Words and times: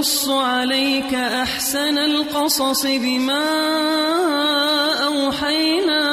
نقص 0.00 0.28
عليك 0.28 1.14
أحسن 1.14 1.98
القصص 1.98 2.86
بما 2.86 3.44
أوحينا 5.04 6.04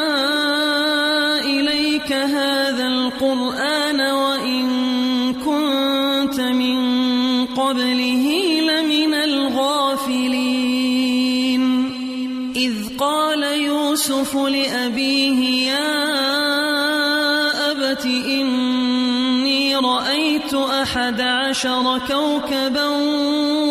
إليك 1.40 2.12
هذا 2.12 2.88
القرآن 2.88 4.02
وإن 4.02 4.68
كنت 5.34 6.40
من 6.40 6.77
قبله 7.46 8.26
لمن 8.62 9.13
الغافلين. 9.13 10.44
إذ 12.55 12.98
قال 12.99 13.44
يوسف 13.44 14.35
لأبيه 14.35 15.72
يا 15.72 15.96
أبت 17.72 18.05
إني 18.05 19.76
رأيت 19.76 20.54
أحد 20.54 21.22
عشر 21.22 21.99
كوكبا 22.07 22.88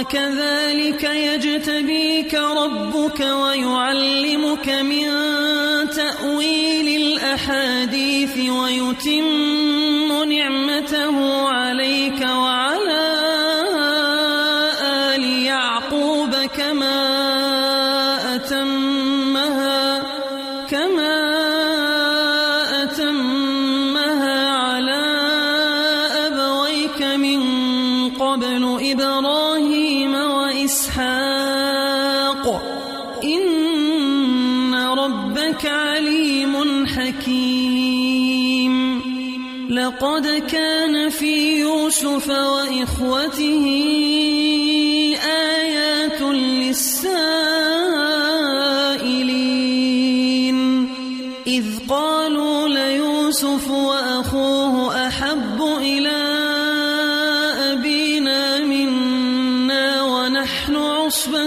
وكذلك 0.00 1.04
يجتبيك 1.04 2.34
ربك 2.34 3.20
ويعلمك 3.20 4.68
من 4.68 5.06
تأويل 5.90 7.02
الأحاديث 7.02 8.38
ويتم 8.38 9.59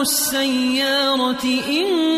السيارة 0.00 1.44
إن 1.68 2.09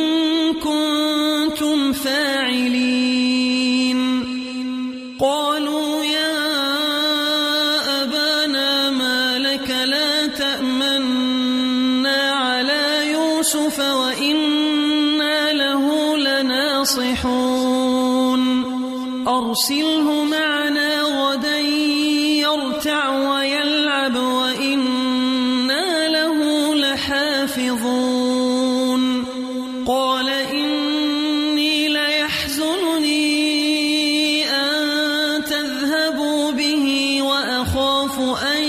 وأخاف 38.02 38.18
أن 38.56 38.62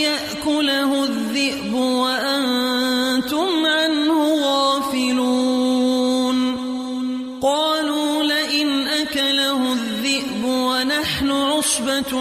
يأكله 0.00 1.04
الذئب 1.04 1.74
وأنتم 1.74 3.66
عنه 3.66 4.34
غافلون. 4.44 5.82
قالوا 7.42 8.22
لئن 8.22 8.88
أكله 8.88 9.72
الذئب 9.72 10.44
ونحن 10.44 11.30
عصبة 11.30 12.12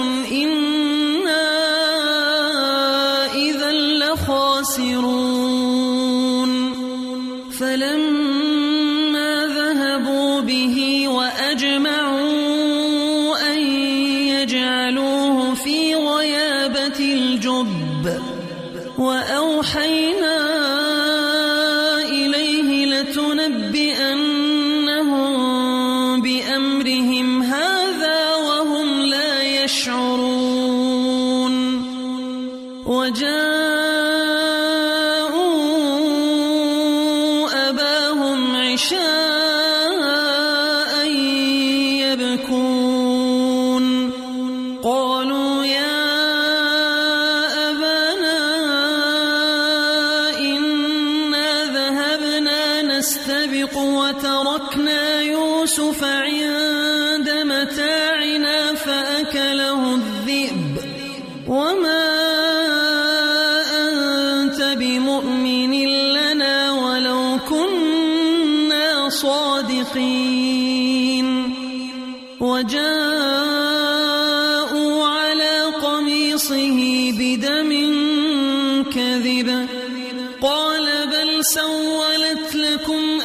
صادقين. 69.83 71.27
وجاءوا 72.39 72.85
على 75.05 75.63
قميصه 75.81 76.77
بدم 77.19 77.71
كذب. 78.93 79.67
قال 80.41 81.07
بل 81.07 81.45
سولت 81.45 82.55
لكم 82.55 83.21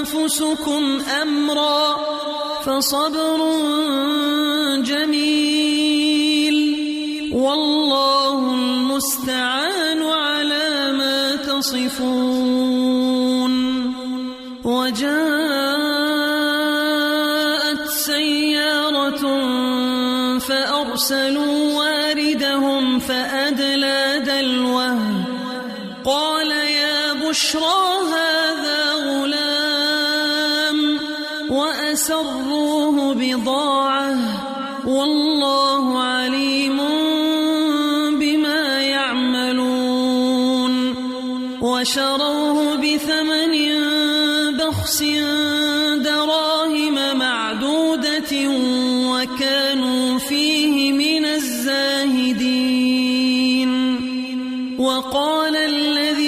أنفسكم 0.00 1.00
أمرا. 1.22 1.96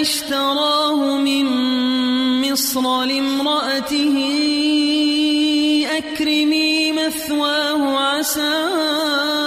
اشتراه 0.02 1.16
من 1.16 1.46
مصر 2.42 3.04
لامرأته. 3.04 4.16
أكرمي 5.98 6.92
مثواه 6.92 7.98
عسى. 7.98 9.41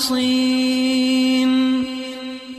المخلصين 0.00 1.50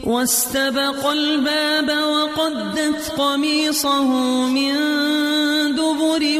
واستبق 0.03 1.07
الباب 1.07 1.89
وقدت 1.89 3.11
قميصه 3.17 4.07
من 4.47 4.73
دبر 5.75 6.39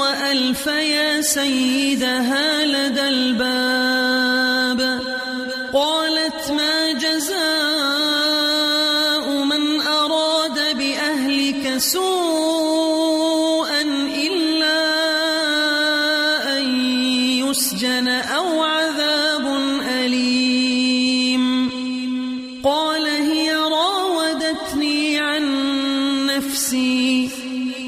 وألف 0.00 0.66
يا 0.66 1.20
سيدها 1.20 2.64
لدى 2.64 3.08
الباب. 3.08 3.83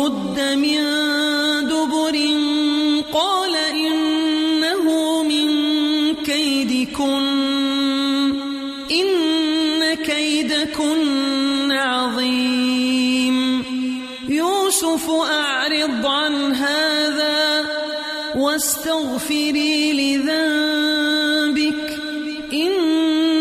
قد 0.00 0.40
من 0.40 0.80
دبر 1.68 2.16
قال 3.12 3.54
إنه 3.56 4.86
من 5.22 5.48
كيدكن 6.14 7.26
إن 8.90 9.94
كيدكن 9.94 11.72
عظيم. 11.72 13.64
يوسف 14.28 15.10
أعرض 15.10 16.06
عن 16.06 16.54
هذا 16.54 17.66
واستغفري 18.36 19.92
لذنبك 19.92 22.00
إن 22.52 23.00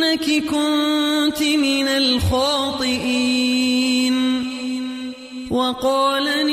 إني 0.09 0.41
كنت 0.41 1.41
من 1.41 1.87
الخاطئين. 1.87 3.29
وقال 5.51 6.38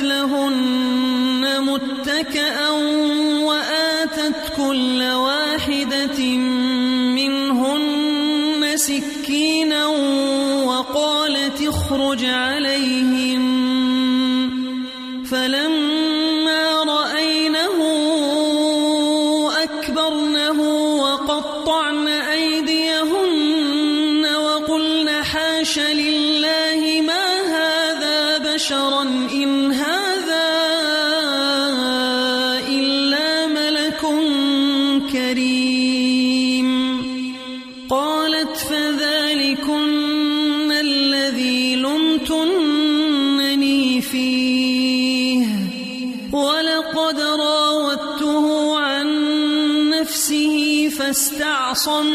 لهن 0.00 1.60
متكأ 1.60 2.70
وآتت 3.42 4.52
كل 4.56 5.02
واحدة 5.02 6.36
منهن 7.16 8.76
سكينا 8.76 9.86
وقالت 10.66 11.62
اخرج 11.62 12.24
عليهم 12.24 13.15
فاستعصم 51.75 52.14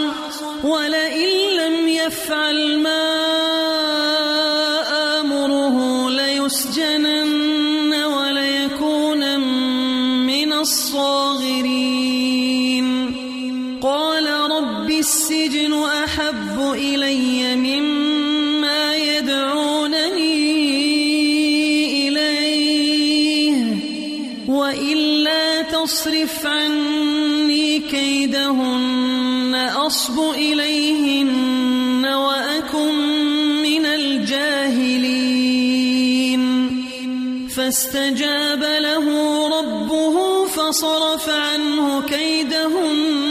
فاستجاب 37.72 38.64
له 38.64 39.06
ربه 39.60 40.46
فصرف 40.46 41.30
عنه 41.30 42.02
كيدهن. 42.02 43.31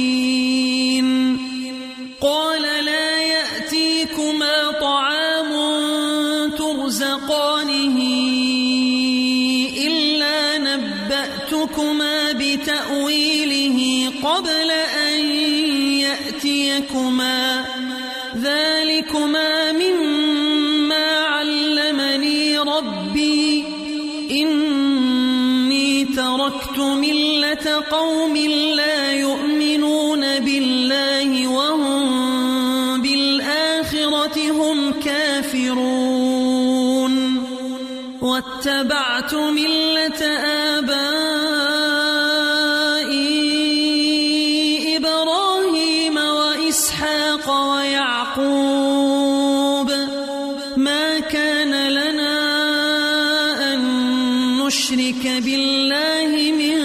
نشرك 54.71 55.43
بالله 55.43 56.31
من 56.51 56.77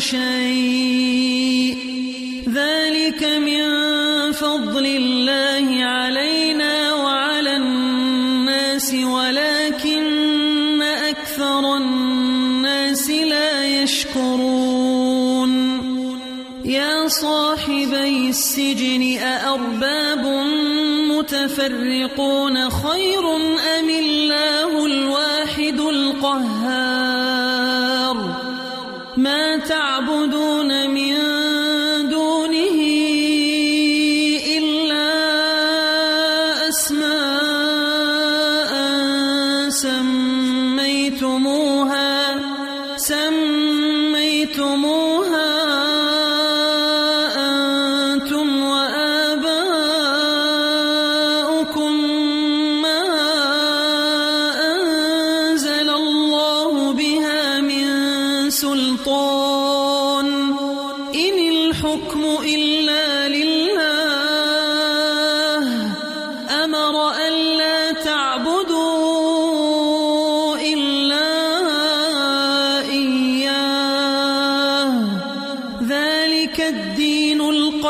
شيء. 0.00 1.76
ذلك 2.48 3.22
من 3.24 3.62
فضل 4.32 4.86
الله 4.86 5.84
علينا 5.84 6.94
وعلى 6.94 7.56
الناس 7.56 8.94
ولكن 8.94 10.82
أكثر 10.82 11.76
الناس 11.76 13.10
لا 13.10 13.82
يشكرون. 13.82 15.52
يا 16.64 17.08
صاحبي 17.08 18.28
السجن 18.28 19.18
أأرباب 19.18 20.24
متفرقون؟ 21.12 22.70
خير 22.70 22.83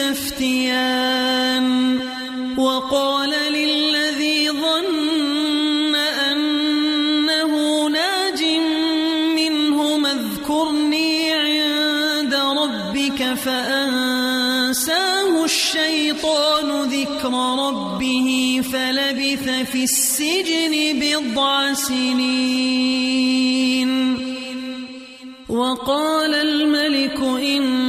فيه 0.00 0.10
تستفتيان 0.10 2.00
وقال 2.58 3.30
للذي 3.30 4.50
ظن 4.50 5.94
أنه 5.94 7.52
ناج 7.88 8.44
منهما 9.36 10.12
اذكرني 10.12 11.32
عند 11.32 12.34
ربك 12.34 13.34
فأنساه 13.34 14.64
الشيطان 15.44 16.82
ذكر 16.82 17.32
ربه 17.68 18.60
فلبث 18.72 19.48
في 19.72 19.84
السجن 19.84 21.00
بضع 21.00 21.72
سنين. 21.72 23.10
وقال 25.48 26.34
الملك 26.34 27.20
إني 27.20 27.79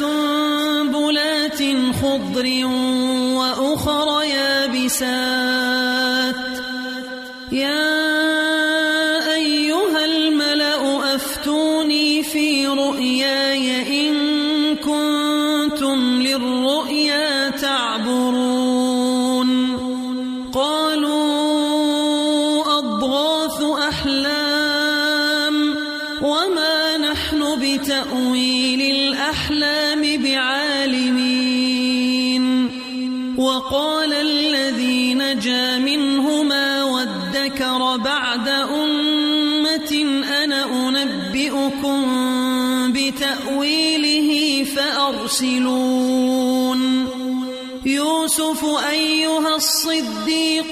سنبلات 0.00 1.60
خضر 2.00 2.46
وأخر 3.36 4.08
يابسات. 4.22 5.89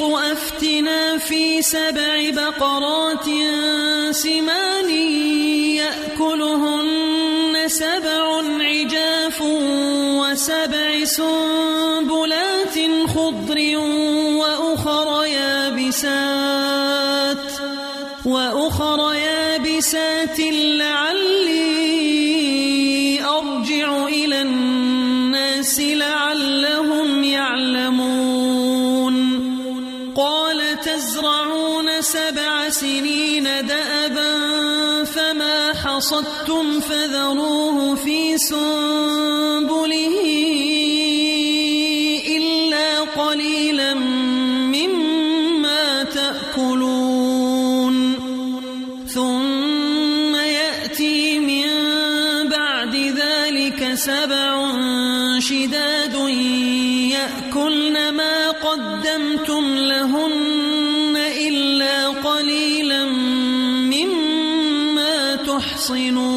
أفتنا 0.08 1.18
في 1.18 1.62
سبع 1.62 2.30
بقرات 2.30 3.24
سمان 4.10 4.90
يأكلهن 5.76 7.68
سبع 7.68 8.42
عجاف 8.60 9.42
وسبع 10.20 11.04
سنبلات 11.04 12.78
خضر 13.14 13.76
وأخر 14.40 15.24
يابسات 15.24 16.58
وأخر 18.24 19.14
يابسات 19.14 20.38
لعلي 20.50 21.07
سبع 32.00 32.70
سنين 32.70 33.44
دأبا 33.44 34.32
فما 35.04 35.72
حصدتم 35.72 36.80
فذروه 36.80 37.94
في 37.94 38.38
سنبله. 38.38 40.18
تحصنون 65.87 66.36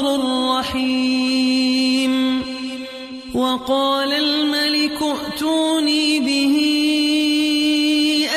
غفور 0.00 0.58
رحيم. 0.58 2.42
وقال 3.34 4.12
الملك 4.12 5.02
ائتوني 5.02 6.20
به 6.20 6.56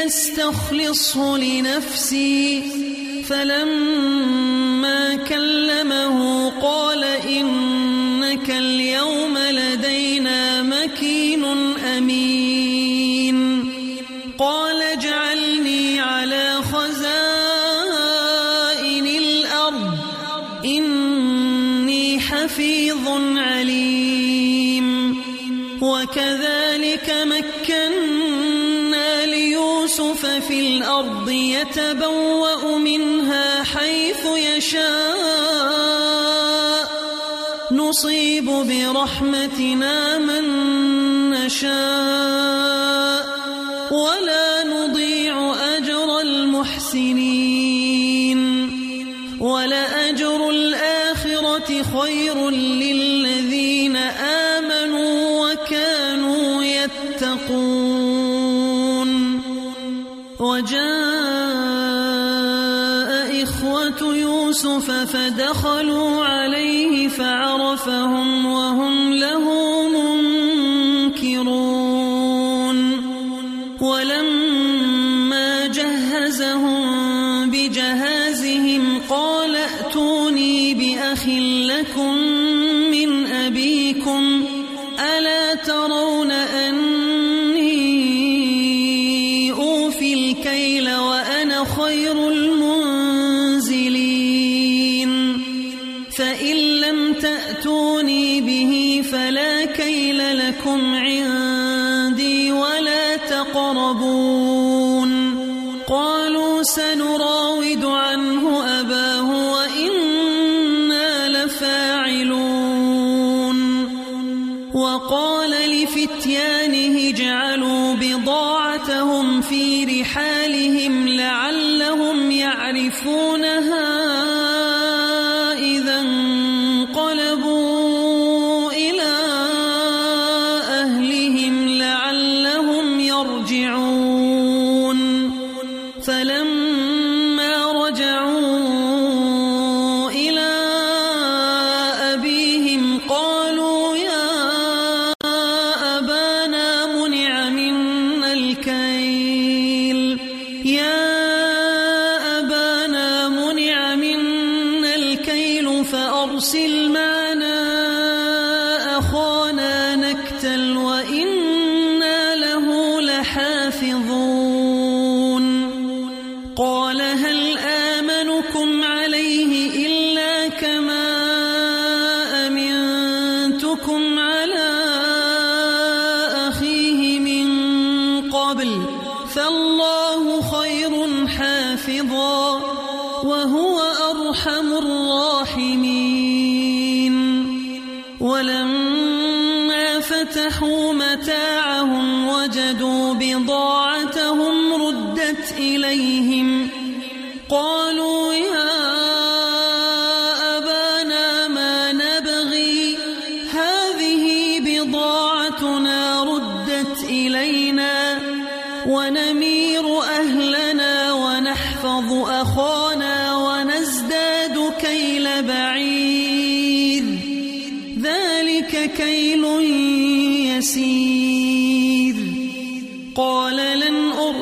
أستخلصه 0.05 1.37
لنفسي. 1.37 2.63
فلما 3.29 5.15
كلم 5.15 5.82
الأرض 31.03 31.29
يتبوأ 31.29 32.77
منها 32.77 33.63
حيث 33.63 34.25
يشاء. 34.25 34.83
نصيب 37.71 38.45
برحمتنا 38.45 40.17
من 40.17 40.43
نشاء. 41.29 42.72
خلفهم 67.83 68.45
وهم 68.45 69.13
له 69.13 69.62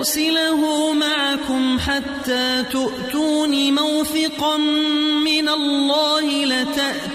أرسله 0.02 0.94
معكم 0.94 1.80
حتى 1.80 2.64
تؤتون 2.72 3.74
موثقا 3.74 4.58
من 5.26 5.50
الله 5.50 6.46
لتأتون 6.46 7.11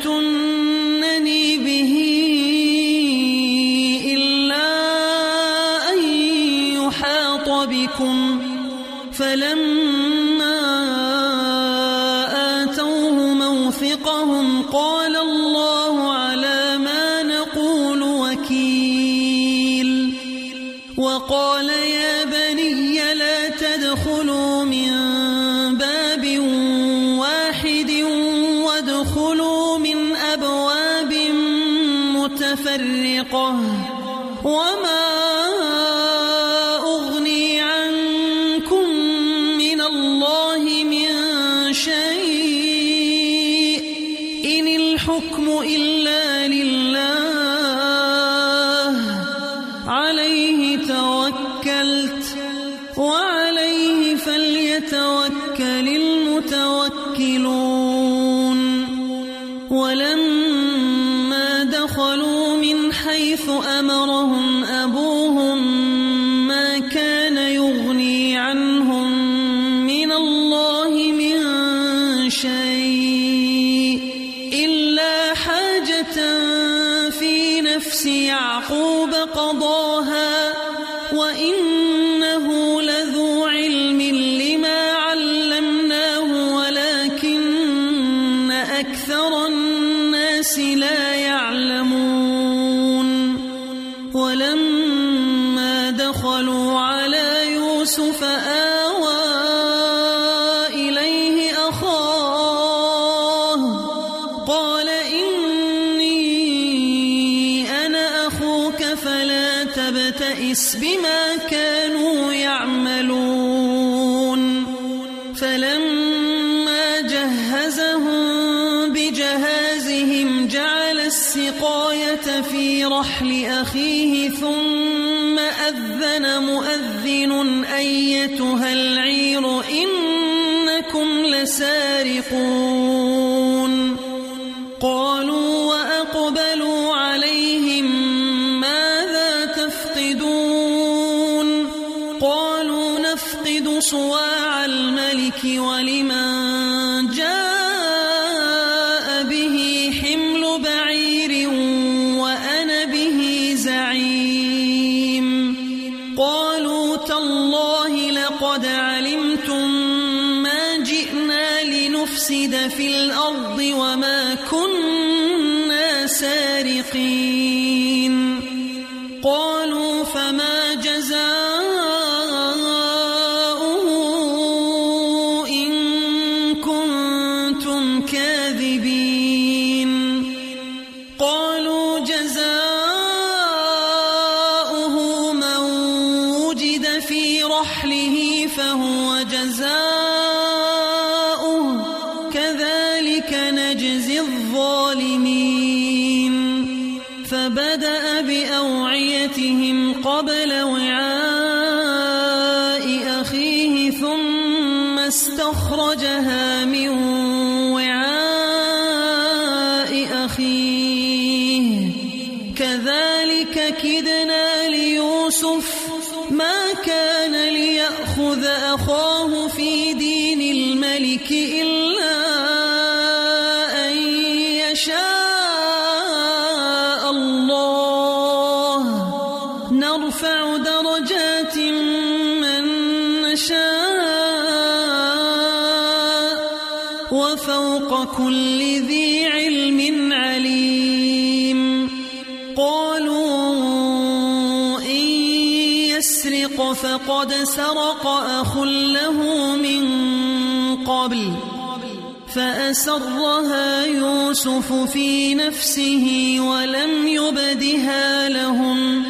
أسرها 252.76 253.84
يوسف 253.84 254.72
في 254.72 255.34
نفسه 255.34 256.36
ولم 256.40 257.08
يبدها 257.08 258.28
لهم. 258.28 259.04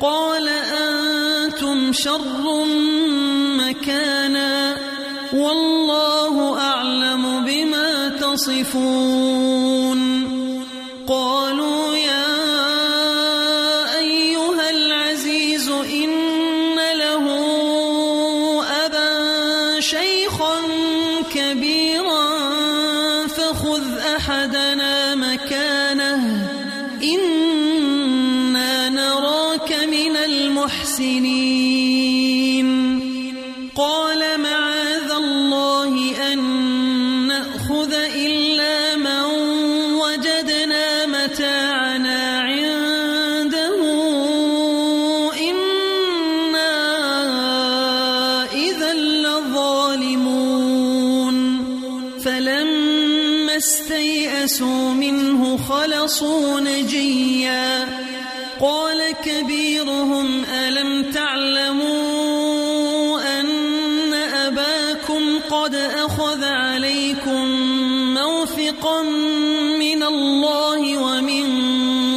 قال 0.00 0.48
أنتم 0.48 1.92
شر 1.92 2.64
مكانا 3.58 4.76
والله 5.32 6.58
أعلم 6.60 7.44
بما 7.44 8.08
تصفون. 8.08 9.61
لبسوا 54.42 54.90
منه 54.90 55.58
خلصوا 55.68 56.60
نجيا. 56.60 57.88
قال 58.60 59.14
كبيرهم 59.24 60.44
ألم 60.44 61.10
تعلموا 61.12 61.90
أن 63.40 64.14
أباكم 64.14 65.38
قد 65.50 65.74
أخذ 65.74 66.44
عليكم 66.44 67.44
موثقا 68.14 69.02
من 69.78 70.02
الله 70.02 70.98
ومن 70.98 71.46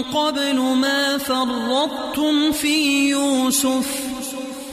قبل 0.04 0.56
ما 0.60 1.18
فرطتم 1.18 2.52
في 2.52 3.10
يوسف؟ 3.10 3.88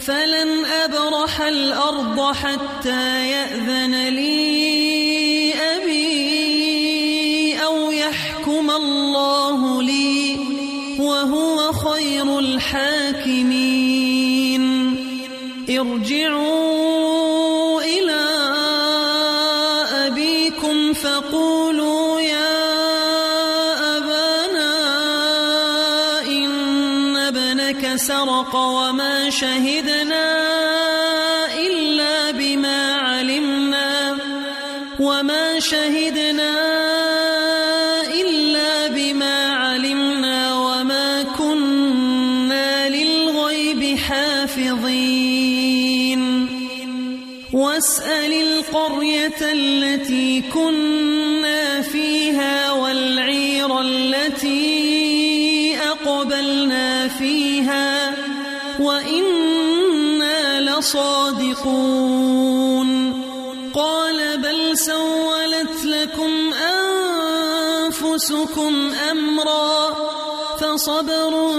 فلن 0.07 0.65
أبرح 0.65 1.41
الأرض 1.41 2.35
حتى 2.35 3.29
يأذن 3.29 4.09
لي 4.09 4.52
شهدنا 29.33 30.29
إلا 31.66 32.31
بما 32.31 32.92
علمنا 32.92 34.16
وما 35.01 35.61
شهدنا 35.61 36.53
إلا 38.21 38.88
بما 38.88 39.49
علمنا 39.49 40.55
وما 40.55 41.23
كنا 41.38 42.88
للغيب 42.88 43.99
حافظين. 43.99 45.33
واسأل 47.53 48.33
القرية 48.33 49.40
التي 49.42 50.42
كنا 50.53 51.83
فيها 51.83 52.73
والعير 52.73 53.81
التي 53.81 54.73
أقبلنا 55.77 57.09
فيها 57.09 58.02
وإنا 58.92 60.61
لصادقون 60.61 62.12
قال 63.74 64.38
بل 64.38 64.78
سولت 64.78 65.85
لكم 65.85 66.52
أنفسكم 67.88 68.92
أمرا 69.11 69.96
فصبر 70.61 71.50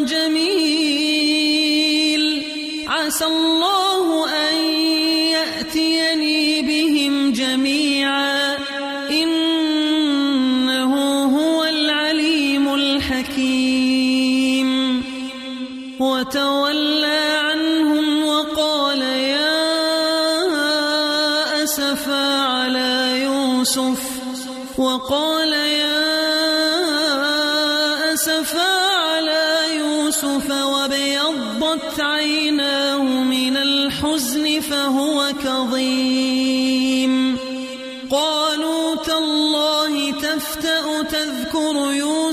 جميل 0.00 1.36
عسى 2.88 3.24
الله 3.24 3.75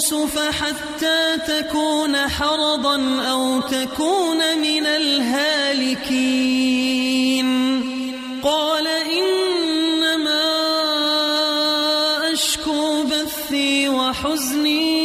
يوسف 0.03 0.35
حتى 0.39 1.37
تكون 1.47 2.17
حرضا 2.17 3.21
أو 3.31 3.61
تكون 3.61 4.57
من 4.57 4.85
الهالكين. 4.85 6.03
قال 8.43 8.87
إنما 8.87 10.43
أشكو 12.33 13.03
بثي 13.03 13.89
وحزني 13.89 15.03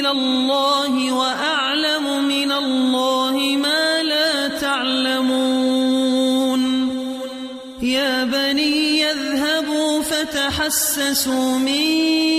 إلى 0.00 0.10
الله 0.10 1.12
وأعلم 1.12 2.24
من 2.24 2.52
الله 2.52 3.56
ما 3.56 4.02
لا 4.02 4.48
تعلمون. 4.48 5.80
يا 7.82 8.24
بني 8.24 9.00
يذهبوا 9.00 10.02
فتحسسوا 10.02 11.58
من 11.58 12.29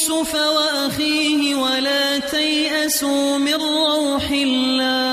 يوسف 0.00 0.34
وأخيه 0.34 1.54
ولا 1.54 2.18
تيأسوا 2.18 3.38
من 3.38 3.54
روح 3.54 4.30
الله. 4.30 5.09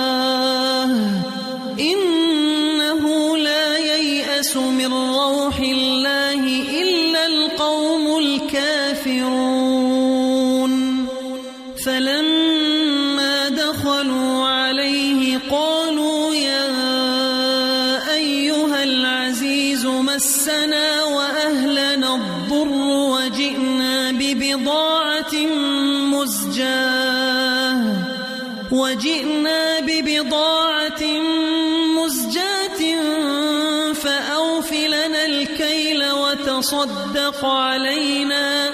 وتصدق 37.37 37.45
علينا. 37.45 38.69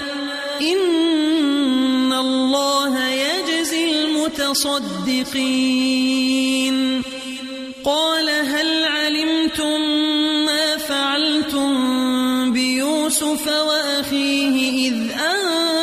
إن 0.60 2.12
الله 2.12 3.08
يجزي 3.08 3.90
المتصدقين. 3.92 5.04
قال 7.84 8.28
هل 8.28 8.84
علمتم 8.84 9.80
ما 10.46 10.76
فعلتم 10.76 11.72
بيوسف 12.52 13.48
وأخيه 13.48 14.88
إذ 14.88 14.94
أنتم 15.10 15.73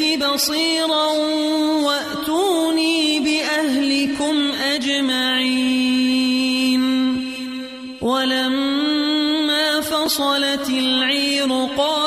يأت 0.00 0.22
بصيرا 0.24 1.06
وأتوني 1.86 3.20
بأهلكم 3.20 4.52
أجمعين. 4.74 6.04
ولما 8.00 9.80
فصلت 9.80 10.68
العير 10.68 11.68
قال 11.78 12.03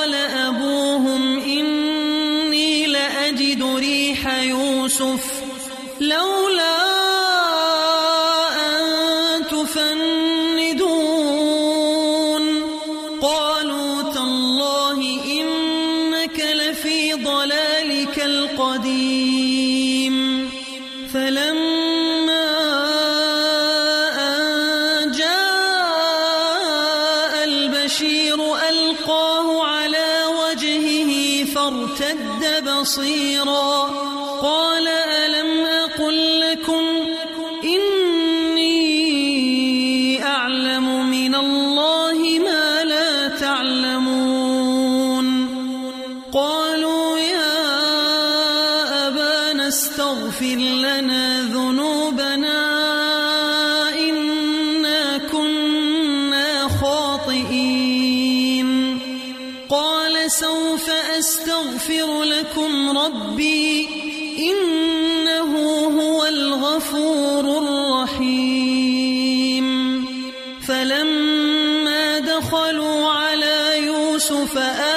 فآمنوا 74.48 74.97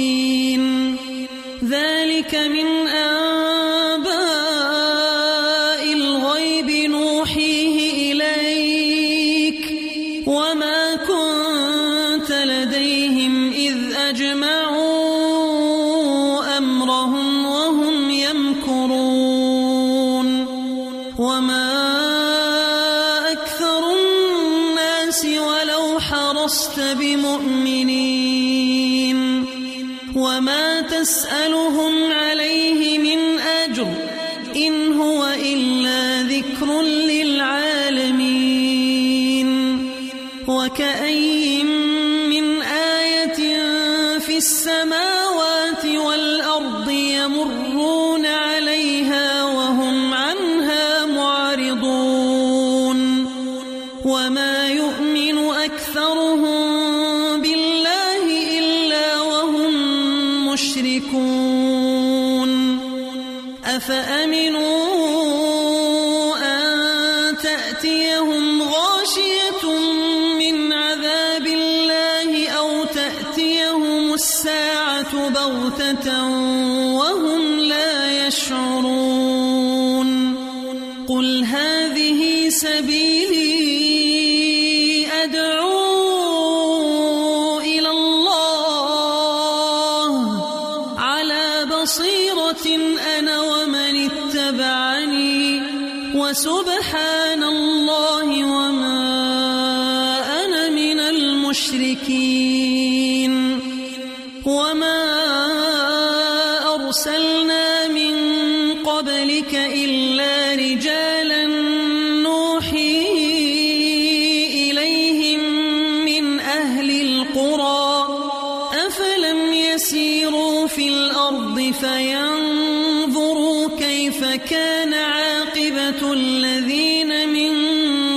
كان 124.49 124.93
عاقبة 124.93 126.13
الذين 126.13 127.29
من 127.29 127.53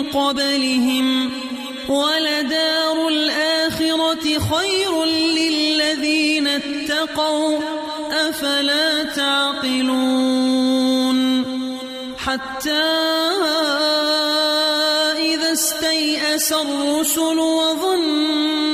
قبلهم 0.02 1.30
ولدار 1.88 3.08
الآخرة 3.08 4.38
خير 4.38 5.04
للذين 5.04 6.48
اتقوا 6.48 7.58
أفلا 8.10 9.02
تعقلون 9.02 10.34
حتى 12.18 12.90
إذا 15.18 15.52
استيأس 15.52 16.52
الرسل 16.52 17.38
وظنوا 17.38 18.73